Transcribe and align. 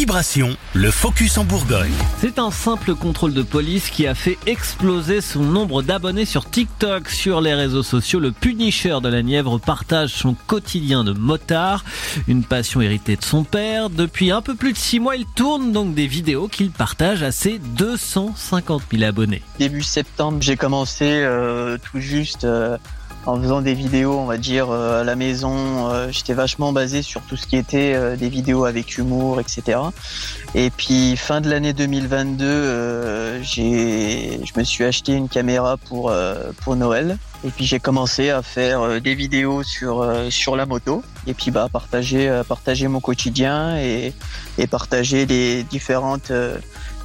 Vibration, 0.00 0.56
le 0.72 0.90
focus 0.90 1.36
en 1.36 1.44
Bourgogne. 1.44 1.92
C'est 2.20 2.38
un 2.38 2.50
simple 2.50 2.94
contrôle 2.94 3.34
de 3.34 3.42
police 3.42 3.90
qui 3.90 4.06
a 4.06 4.14
fait 4.14 4.38
exploser 4.46 5.20
son 5.20 5.42
nombre 5.42 5.82
d'abonnés 5.82 6.24
sur 6.24 6.48
TikTok. 6.48 7.10
Sur 7.10 7.42
les 7.42 7.52
réseaux 7.52 7.82
sociaux, 7.82 8.18
le 8.18 8.32
Punisher 8.32 8.96
de 9.02 9.10
la 9.10 9.22
Nièvre 9.22 9.60
partage 9.60 10.08
son 10.08 10.32
quotidien 10.32 11.04
de 11.04 11.12
motard, 11.12 11.84
une 12.28 12.44
passion 12.44 12.80
héritée 12.80 13.16
de 13.16 13.22
son 13.22 13.44
père. 13.44 13.90
Depuis 13.90 14.30
un 14.30 14.40
peu 14.40 14.54
plus 14.54 14.72
de 14.72 14.78
six 14.78 15.00
mois, 15.00 15.16
il 15.16 15.26
tourne 15.36 15.70
donc 15.70 15.94
des 15.94 16.06
vidéos 16.06 16.48
qu'il 16.48 16.70
partage 16.70 17.22
à 17.22 17.30
ses 17.30 17.58
250 17.58 18.84
000 18.90 19.02
abonnés. 19.02 19.42
Début 19.58 19.82
septembre, 19.82 20.38
j'ai 20.40 20.56
commencé 20.56 21.04
euh, 21.04 21.76
tout 21.76 22.00
juste 22.00 22.44
euh, 22.44 22.78
en 23.26 23.40
faisant 23.40 23.60
des 23.60 23.74
vidéos, 23.74 24.18
on 24.18 24.24
va 24.24 24.38
dire, 24.38 24.70
euh, 24.70 25.02
à 25.02 25.04
la 25.04 25.16
maison. 25.16 25.90
Euh, 25.90 26.08
J'étais 26.10 26.32
vachement 26.32 26.72
basé 26.72 27.02
sur 27.02 27.20
tout 27.22 27.36
ce 27.36 27.46
qui 27.46 27.56
était 27.56 27.92
euh, 27.94 28.16
des 28.16 28.28
vidéos 28.28 28.64
avec 28.64 28.96
humour, 28.96 29.40
etc. 29.40 29.78
Et 30.54 30.70
puis 30.70 31.16
fin 31.16 31.40
de 31.40 31.50
l'année 31.50 31.72
2022, 31.72 32.44
euh, 32.44 33.42
j'ai, 33.42 34.40
je 34.44 34.58
me 34.58 34.64
suis 34.64 34.84
acheté 34.84 35.12
une 35.12 35.28
caméra 35.28 35.76
pour 35.76 36.12
pour 36.62 36.76
Noël. 36.76 37.18
Et 37.44 37.50
puis 37.50 37.64
j'ai 37.64 37.80
commencé 37.80 38.30
à 38.30 38.42
faire 38.42 39.00
des 39.00 39.14
vidéos 39.14 39.62
sur 39.62 40.06
sur 40.30 40.56
la 40.56 40.66
moto. 40.66 41.02
Et 41.26 41.34
puis 41.34 41.50
bah 41.50 41.68
partager 41.72 42.42
partager 42.48 42.88
mon 42.88 43.00
quotidien 43.00 43.76
et 43.76 44.12
et 44.58 44.66
partager 44.66 45.26
les 45.26 45.62
différentes 45.64 46.32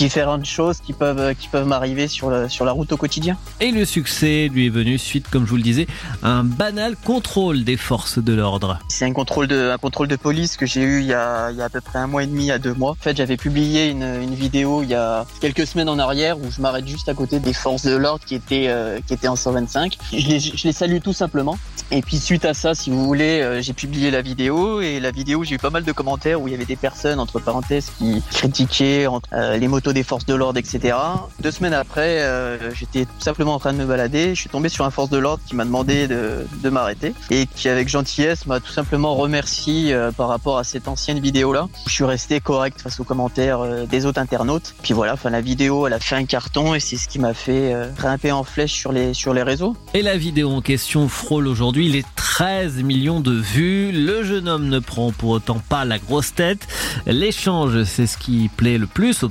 différentes 0.00 0.46
choses 0.46 0.78
qui 0.80 0.94
peuvent 0.94 1.34
qui 1.34 1.48
peuvent 1.48 1.66
m'arriver 1.66 2.08
sur 2.08 2.30
la 2.30 2.48
sur 2.48 2.64
la 2.64 2.72
route 2.72 2.90
au 2.92 2.96
quotidien. 2.96 3.36
Et 3.60 3.70
le 3.70 3.84
succès 3.84 4.48
lui 4.50 4.66
est 4.66 4.70
venu 4.70 4.96
suite, 4.96 5.28
comme 5.28 5.44
je 5.44 5.50
vous 5.50 5.56
le 5.56 5.62
disais, 5.62 5.86
à 6.22 6.30
un 6.30 6.44
banal 6.44 6.96
contrôle 6.96 7.64
des 7.64 7.76
forces 7.76 8.18
de 8.18 8.32
l'ordre. 8.32 8.78
C'est 8.88 9.04
un 9.04 9.12
contrôle 9.12 9.46
de 9.46 9.70
un 9.70 9.76
contrôle 9.76 10.08
de 10.08 10.16
police 10.16 10.56
que 10.56 10.64
j'ai 10.64 10.82
eu 10.82 11.00
il 11.00 11.06
y 11.06 11.12
a 11.12 11.50
il 11.50 11.58
y 11.58 11.60
a 11.60 11.66
à 11.66 11.68
peu 11.68 11.82
près 11.82 11.98
un 11.98 12.06
mois 12.06 12.22
et 12.22 12.26
demi 12.26 12.50
à 12.50 12.58
deux 12.58 12.72
mois. 12.72 12.92
En 12.92 13.02
fait, 13.02 13.14
j'avais 13.14 13.36
publié 13.36 13.90
une 13.90 14.08
une 14.22 14.34
vidéo 14.34 14.82
il 14.82 14.88
y 14.88 14.94
a 14.94 15.26
quelques 15.40 15.66
semaines 15.66 15.90
en 15.90 15.98
arrière 15.98 16.38
où 16.38 16.50
je 16.50 16.62
m'arrête 16.62 16.88
juste 16.88 17.10
à 17.10 17.14
côté 17.14 17.38
des 17.38 17.52
forces 17.52 17.84
de 17.84 17.94
l'ordre 17.94 18.24
qui 18.24 18.34
étaient 18.34 18.68
euh, 18.68 19.00
qui 19.06 19.12
étaient 19.12 19.28
en 19.28 19.36
125. 19.36 19.98
Je 20.12 20.16
les 20.16 20.40
je 20.40 20.66
les 20.66 20.72
salue 20.72 21.00
tout 21.04 21.12
simplement. 21.12 21.58
Et 21.92 22.02
puis 22.02 22.18
suite 22.18 22.44
à 22.44 22.54
ça, 22.54 22.74
si 22.74 22.88
vous 22.88 23.04
voulez, 23.04 23.40
euh, 23.40 23.60
j'ai 23.60 23.72
publié 23.72 24.12
la 24.12 24.22
vidéo 24.22 24.80
et 24.80 25.00
la 25.00 25.10
vidéo, 25.10 25.42
j'ai 25.42 25.56
eu 25.56 25.58
pas 25.58 25.70
mal 25.70 25.82
de 25.82 25.90
commentaires 25.90 26.40
où 26.40 26.46
il 26.46 26.52
y 26.52 26.54
avait 26.54 26.64
des 26.64 26.76
personnes 26.76 27.18
entre 27.18 27.40
parenthèses 27.40 27.90
qui 27.98 28.22
critiquaient 28.30 29.06
euh, 29.32 29.56
les 29.56 29.66
motos 29.66 29.89
des 29.92 30.02
forces 30.02 30.26
de 30.26 30.34
l'ordre, 30.34 30.58
etc. 30.58 30.96
Deux 31.40 31.50
semaines 31.50 31.74
après, 31.74 32.20
euh, 32.20 32.72
j'étais 32.74 33.04
tout 33.04 33.20
simplement 33.20 33.54
en 33.54 33.58
train 33.58 33.72
de 33.72 33.78
me 33.78 33.84
balader. 33.84 34.34
Je 34.34 34.40
suis 34.40 34.50
tombé 34.50 34.68
sur 34.68 34.84
un 34.84 34.90
force 34.90 35.10
de 35.10 35.18
l'ordre 35.18 35.42
qui 35.46 35.56
m'a 35.56 35.64
demandé 35.64 36.08
de, 36.08 36.70
m'arrêter 36.70 37.14
et 37.30 37.46
qui, 37.46 37.68
avec 37.68 37.88
gentillesse, 37.88 38.46
m'a 38.46 38.60
tout 38.60 38.70
simplement 38.70 39.16
remercié 39.16 39.92
euh, 39.92 40.12
par 40.12 40.28
rapport 40.28 40.58
à 40.58 40.64
cette 40.64 40.86
ancienne 40.86 41.18
vidéo-là. 41.18 41.68
Je 41.86 41.92
suis 41.92 42.04
resté 42.04 42.40
correct 42.40 42.80
face 42.80 43.00
aux 43.00 43.04
commentaires 43.04 43.60
euh, 43.60 43.86
des 43.86 44.06
autres 44.06 44.20
internautes. 44.20 44.74
Puis 44.82 44.94
voilà, 44.94 45.14
enfin 45.14 45.30
la 45.30 45.40
vidéo, 45.40 45.86
elle 45.86 45.92
a 45.92 46.00
fait 46.00 46.14
un 46.14 46.24
carton 46.24 46.74
et 46.74 46.80
c'est 46.80 46.96
ce 46.96 47.08
qui 47.08 47.18
m'a 47.18 47.34
fait 47.34 47.74
grimper 47.96 48.32
en 48.32 48.44
flèche 48.44 48.72
sur 48.72 48.92
les 48.92 49.14
sur 49.14 49.34
les 49.34 49.42
réseaux. 49.42 49.76
Et 49.94 50.02
la 50.02 50.16
vidéo 50.16 50.50
en 50.50 50.60
question 50.60 51.08
frôle 51.08 51.48
aujourd'hui 51.48 51.88
les 51.88 52.04
13 52.14 52.82
millions 52.82 53.20
de 53.20 53.32
vues. 53.32 53.92
Le 53.92 54.22
jeune 54.22 54.48
homme 54.48 54.68
ne 54.68 54.78
prend 54.78 55.12
pour 55.12 55.30
autant 55.30 55.60
pas 55.68 55.84
la 55.84 55.98
grosse 55.98 56.34
tête. 56.34 56.66
L'échange, 57.06 57.84
c'est 57.84 58.06
ce 58.06 58.16
qui 58.16 58.48
plaît 58.56 58.78
le 58.78 58.86
plus 58.86 59.22
au 59.22 59.28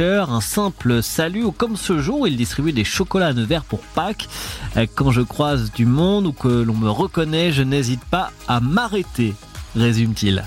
Un 0.00 0.40
simple 0.40 1.02
salut 1.02 1.44
ou 1.44 1.52
comme 1.52 1.76
ce 1.76 1.98
jour, 1.98 2.26
il 2.26 2.36
distribue 2.36 2.72
des 2.72 2.84
chocolats 2.84 3.26
à 3.26 3.32
Nevers 3.34 3.64
pour 3.64 3.80
Pâques. 3.80 4.28
Euh, 4.76 4.86
Quand 4.94 5.10
je 5.10 5.20
croise 5.20 5.70
du 5.70 5.84
monde 5.84 6.26
ou 6.26 6.32
que 6.32 6.48
l'on 6.48 6.74
me 6.74 6.88
reconnaît, 6.88 7.52
je 7.52 7.62
n'hésite 7.62 8.04
pas 8.06 8.30
à 8.48 8.60
m'arrêter, 8.60 9.34
résume-t-il. 9.76 10.44